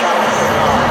Johnson. 0.00 0.89